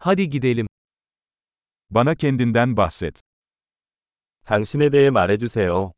Hadi 0.00 0.30
gidelim. 0.30 0.66
Bana 1.90 2.14
kendinden 2.14 2.76
bahset. 2.76 3.20
당신에 4.44 4.90
대해 4.90 5.10
말해주세요. 5.10 5.92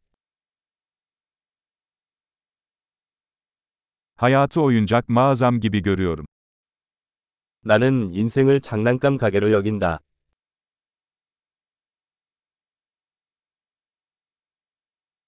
Hayatı 4.16 4.60
oyuncak 4.62 5.08
mağazam 5.08 5.60
gibi 5.60 5.82
görüyorum. 5.82 6.26
나는 7.64 8.12
인생을 8.14 8.60
장난감 8.60 9.18
가게로 9.18 9.52
여긴다. 9.52 10.00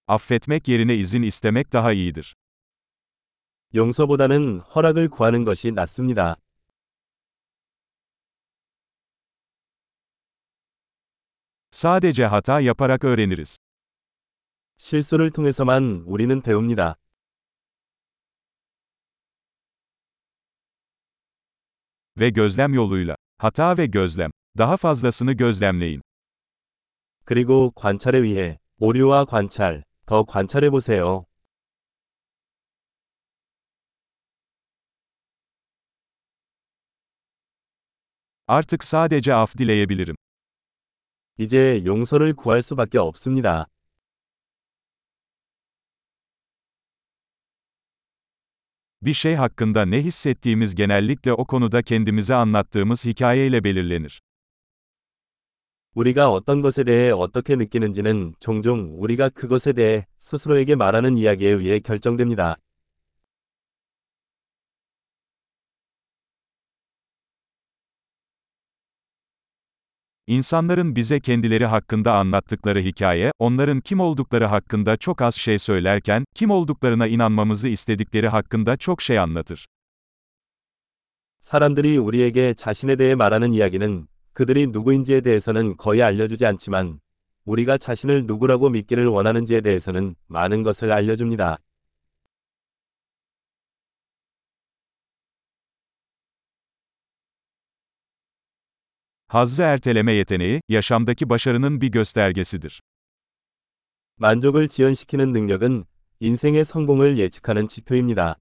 Affetmek 0.07 0.68
yerine 0.68 0.95
izin 0.95 1.23
istemek 1.23 1.73
daha 1.73 1.93
iyidir. 1.93 2.34
용서보다는 3.75 4.61
허락을 4.61 5.09
구하는 5.09 5.45
것이 5.45 5.70
낫습니다. 5.73 6.36
Sadece 11.82 12.25
hata 12.25 12.60
yaparak 12.60 13.04
öğreniriz. 13.04 13.57
실수를 14.78 15.32
통해서만 15.32 16.04
우리는 16.06 16.42
배웁니다. 16.42 16.96
Ve 22.19 22.29
gözlem 22.29 22.74
yoluyla. 22.74 23.15
Hata 23.37 23.78
ve 23.78 23.86
gözlem. 23.86 24.32
Daha 24.57 24.78
fazlasını 24.78 25.33
gözlemleyin. 25.33 26.01
그리고 27.25 27.71
관찰에 27.71 28.18
의해 28.19 28.57
오류와 28.79 29.25
관찰, 29.25 29.83
더 30.06 30.24
관찰해 30.24 30.69
보세요. 30.69 31.25
Artık 38.47 38.83
sadece 38.83 39.33
af 39.33 39.58
dileyebilirim. 39.58 40.16
이제 41.42 41.83
용서를 41.84 42.34
구할 42.34 42.62
수밖에 42.62 42.98
없습니다. 42.98 43.67
Bir 49.03 49.15
şey 49.15 49.34
hakkında 49.34 49.84
ne 49.84 50.03
hissettiğimiz 50.03 50.75
genellikle 50.75 51.33
o 51.33 51.45
konuda 51.45 51.83
kendimize 51.83 52.34
anlattığımız 52.34 53.05
hikayeyle 53.05 53.65
belirlenir. 53.65 54.23
우리가 55.95 56.31
어떤 56.31 56.62
것에 56.62 56.84
대해 56.84 57.11
어떻게 57.11 57.56
느끼는지는 57.56 58.34
종종 58.41 58.95
우리가 58.99 59.29
그것에 59.29 59.73
대해 59.73 60.06
스스로에게 60.19 60.75
말하는 60.75 61.17
이야기에 61.17 61.51
의해 61.51 61.81
결정됩니다. 61.81 62.56
İnsanların 70.31 70.95
bize 70.95 71.20
kendileri 71.20 71.66
hakkında 71.66 72.14
anlattıkları 72.14 72.80
hikaye, 72.80 73.31
onların 73.40 73.80
kim 73.81 74.00
oldukları 74.00 74.45
hakkında 74.45 74.98
çok 74.98 75.22
az 75.22 75.36
şey 75.36 75.59
söylerken, 75.59 76.26
kim 76.36 76.50
olduklarına 76.52 77.08
inanmamızı 77.08 77.67
istedikleri 77.67 78.28
hakkında 78.28 78.78
çok 78.78 79.02
şey 79.02 79.20
anlatır. 79.20 79.67
사람들이 81.42 81.98
우리에게 81.98 82.53
자신에 82.56 82.98
대해 82.98 83.16
말하는 83.16 83.53
이야기는 83.53 84.08
그들이 84.34 84.67
누구인지에 84.67 85.22
대해서는 85.22 85.78
거의 85.78 86.03
알려주지 86.03 86.45
않지만 86.45 87.00
우리가 87.45 87.78
자신을 87.78 88.26
누구라고 88.26 88.70
믿기를 88.70 89.06
원하는지에 89.06 89.62
대해서는 89.62 90.16
많은 90.28 90.64
것을 90.64 90.92
알려줍니다. 90.92 91.58
Hazzı 99.31 99.62
erteleme 99.62 100.14
yeteneği, 100.14 100.62
yaşamdaki 100.70 101.30
başarının 101.30 101.81
bir 101.81 101.88
göstergesidir. 101.88 102.81
만족을 104.20 104.67
지연시키는 104.67 105.31
능력은 105.31 105.86
인생의 106.20 106.66
성공을 106.66 107.18
예측하는 107.18 107.68
지표입니다. 107.68 108.35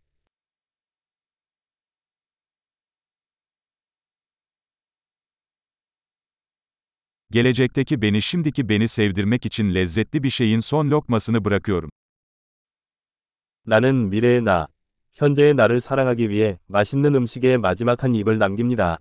Gelecekteki 7.30 8.02
beni 8.02 8.22
şimdiki 8.22 8.68
beni 8.68 8.88
sevdirmek 8.88 9.46
için 9.46 9.74
lezzetli 9.74 10.22
bir 10.22 10.30
şeyin 10.30 10.60
son 10.60 10.90
lokmasını 10.90 11.44
bırakıyorum. 11.44 11.90
나는 13.66 14.10
미래의 14.10 14.42
나, 14.42 14.68
현재의 15.14 15.54
나를 15.54 15.80
사랑하기 15.80 16.30
위해 16.30 16.58
맛있는 16.68 17.14
음식의 17.14 17.58
마지막 17.58 18.04
한 18.04 18.14
입을 18.14 18.38
남깁니다. 18.38 19.00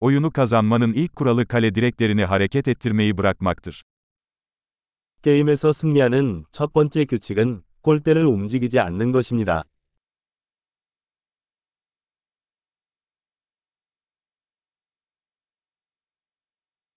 Oyunu 0.00 0.30
kazanmanın 0.30 0.92
ilk 0.92 1.16
kuralı 1.16 1.46
kale 1.46 1.74
direklerini 1.74 2.24
hareket 2.24 2.68
ettirmeyi 2.68 3.18
bırakmaktır. 3.18 3.82
게임에서 5.22 5.72
승리하는 5.72 6.44
첫 6.52 6.72
번째 6.72 7.06
규칙은 7.06 7.62
골대를 7.82 8.26
움직이지 8.26 8.80
않는 8.80 9.12
것입니다. 9.12 9.64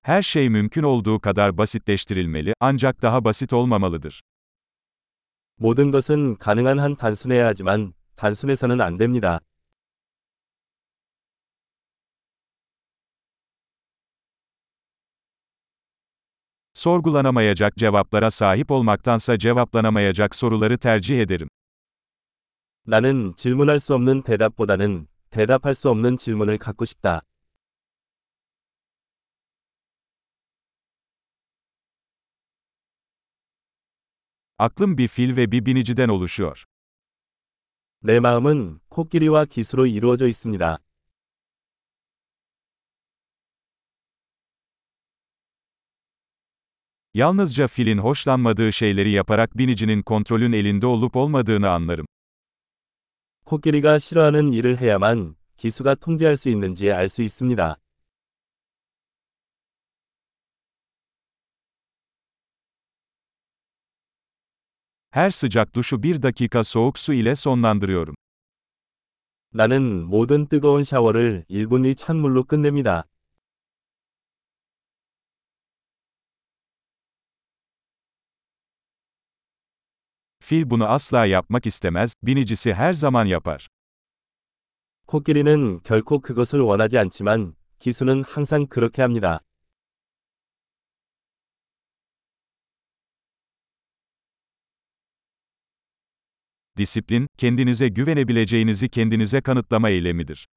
Her 0.01 0.21
şey 0.21 0.49
mümkün 0.49 0.83
olduğu 0.83 1.19
kadar 1.19 1.57
basitleştirilmeli, 1.57 2.53
ancak 2.59 3.01
daha 3.01 3.23
basit 3.23 3.53
olmamalıdır. 3.53 4.21
모든 5.57 5.91
것은 5.91 6.35
가능한 6.37 6.79
한 6.79 6.95
단순해야 6.95 7.47
하지만 7.47 7.93
단순해서는 8.15 8.81
안 8.81 8.97
됩니다. 8.97 9.39
Sorgulanamayacak 16.81 17.77
cevaplara 17.77 18.31
sahip 18.31 18.71
olmaktansa 18.71 19.37
cevaplanamayacak 19.37 20.35
soruları 20.35 20.77
tercih 20.77 21.21
ederim. 21.21 21.49
나는 22.85 23.33
질문할 23.35 23.79
수 23.79 23.93
없는 23.95 24.21
대답보다는 24.21 25.07
대답할 25.29 25.75
수 25.75 25.89
없는 25.89 26.17
질문을 26.17 26.57
갖고 26.57 26.85
싶다. 26.85 27.21
Aklım 34.59 34.97
bir 34.97 35.07
fil 35.07 35.37
ve 35.37 35.51
bir 35.51 35.65
biniciden 35.65 36.09
oluşuyor. 36.09 36.63
내 38.01 38.19
마음은 38.19 38.79
코끼리와 38.89 39.45
기수로 39.45 39.85
이루어져 39.85 40.27
있습니다. 40.27 40.79
Yalnızca 47.13 47.67
filin 47.67 47.97
hoşlanmadığı 47.97 48.73
şeyleri 48.73 49.11
yaparak 49.11 49.57
binicinin 49.57 50.01
kontrolün 50.01 50.51
elinde 50.51 50.85
olup 50.85 51.15
olmadığını 51.15 51.69
anlarım. 51.69 52.05
코끼리가 53.45 53.99
싫어하는 53.99 54.53
일을 54.53 54.77
해야만 54.77 55.35
기수가 55.57 55.95
통제할 55.95 56.37
수 56.37 56.49
있는지 56.49 56.91
알 56.91 57.07
수 57.07 57.21
있습니다. 57.21 57.77
Her 65.11 65.31
sıcak 65.31 65.75
duşu 65.75 66.03
bir 66.03 66.21
dakika 66.21 66.63
soğuk 66.63 66.99
su 66.99 67.13
ile 67.13 67.35
sonlandırıyorum. 67.35 68.15
나는 69.53 70.03
모든 70.03 70.45
뜨거운 70.47 70.83
샤워를 70.83 71.45
1분 71.49 71.85
이 71.85 71.95
찬물로 71.95 72.43
끝냅니다. 72.43 73.05
Fil 80.41 80.69
bunu 80.69 80.85
asla 80.85 81.25
yapmak 81.25 81.65
istemez, 81.65 82.15
binicisi 82.23 82.73
her 82.73 82.93
zaman 82.93 83.25
yapar. 83.25 83.67
코끼리는 85.07 85.79
결코 85.83 86.19
그것을 86.19 86.59
원하지 86.59 86.97
않지만 86.97 87.55
기수는 87.79 88.23
항상 88.23 88.67
그렇게 88.67 89.01
합니다. 89.01 89.41
Disiplin, 96.77 97.27
kendinize 97.37 97.87
güvenebileceğinizi 97.87 98.89
kendinize 98.89 99.41
kanıtlama 99.41 99.89
eylemidir. 99.89 100.47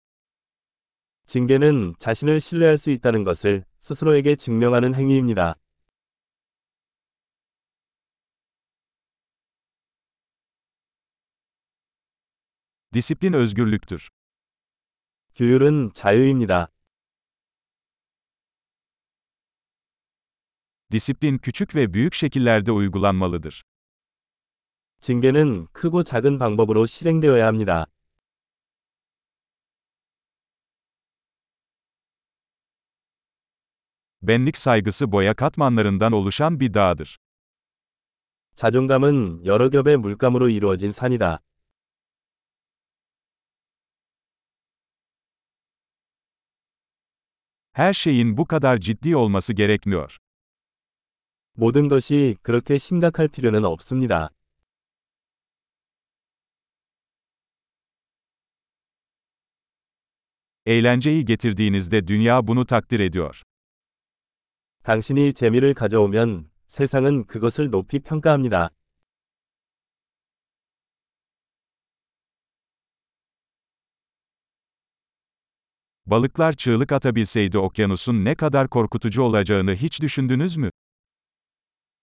징계는 1.26 1.94
자신을 1.98 2.40
신뢰할 2.40 2.76
수 2.76 2.90
있다는 2.90 3.24
것을 3.24 3.64
스스로에게 3.78 4.36
증명하는 4.36 4.94
행위입니다. 4.94 5.54
Disiplin 12.94 13.32
özgürlüktür. 13.32 14.08
규율은 15.34 15.90
자유입니다. 15.94 16.68
Disiplin 20.92 21.38
küçük 21.38 21.74
ve 21.74 21.94
büyük 21.94 22.14
şekillerde 22.14 22.72
uygulanmalıdır. 22.72 23.62
징계는 25.00 25.66
크고 25.72 26.02
작은 26.02 26.38
방법으로 26.38 26.86
실행되어야 26.86 27.46
합니다. 27.46 27.86
Benlik 34.22 34.56
saygısı 34.56 35.12
boya 35.12 35.34
katmanlarından 35.34 36.12
oluşan 36.12 36.60
bir 36.60 36.74
dağdır. 36.74 37.18
자존감은 38.54 39.46
여러 39.46 39.70
겹의 39.70 39.96
물감으로 39.96 40.48
이루어진 40.48 40.90
산이다. 40.90 41.40
Her 47.74 47.92
şeyin 47.92 48.36
bu 48.36 48.46
kadar 48.46 48.78
ciddi 48.78 49.16
olması 49.16 49.52
gerekmiyor. 49.52 50.16
모든 51.56 51.88
것이 51.88 52.36
그렇게 52.42 52.78
심각할 52.78 53.28
필요는 53.28 53.64
없습니다. 53.64 54.30
Eğlenceyi 60.66 61.24
getirdiğinizde 61.24 62.06
dünya 62.06 62.46
bunu 62.46 62.66
takdir 62.66 63.00
ediyor. 63.00 63.42
당신이 64.82 65.34
재미를 65.34 65.74
가져오면 65.74 66.50
세상은 66.66 67.24
그것을 67.26 67.70
높이 67.70 67.98
평가합니다. 67.98 68.70
Balıklar 76.06 76.52
çığlık 76.52 76.92
atabilseydi 76.92 77.58
okyanusun 77.58 78.24
ne 78.24 78.34
kadar 78.34 78.68
korkutucu 78.68 79.22
olacağını 79.22 79.74
hiç 79.74 80.02
düşündünüz 80.02 80.56
mü? 80.56 80.70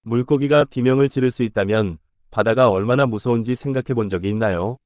물고기가 0.03 0.65
비명을 0.65 1.09
지를 1.09 1.31
수 1.31 1.43
있다면 1.43 1.97
바다가 2.31 2.69
얼마나 2.69 3.05
무서운지 3.05 3.55
생각해 3.55 3.93
본 3.93 4.09
적이 4.09 4.29
있나요? 4.29 4.77